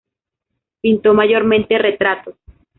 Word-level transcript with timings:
Pintó 0.81 1.13
mayormente 1.13 1.77
retratos. 1.77 2.33